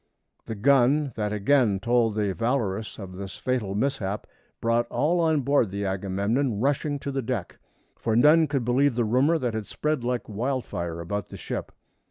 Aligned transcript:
The 0.47 0.55
gun 0.55 1.13
that 1.15 1.31
again 1.31 1.79
told 1.79 2.15
the 2.15 2.33
Valorous 2.33 2.97
of 2.97 3.17
this 3.17 3.37
fatal 3.37 3.75
mishap 3.75 4.25
brought 4.59 4.87
all 4.89 5.19
on 5.19 5.41
board 5.41 5.69
the 5.69 5.85
Agamemnon 5.85 6.59
rushing 6.59 6.97
to 6.97 7.11
the 7.11 7.21
deck, 7.21 7.59
for 7.97 8.15
none 8.15 8.47
could 8.47 8.65
believe 8.65 8.95
the 8.95 9.05
rumor 9.05 9.37
that 9.37 9.53
had 9.53 9.67
spread 9.67 10.03
like 10.03 10.27
wildfire 10.27 11.01
about 11.01 11.29
the 11.29 11.37
ship. 11.37 11.71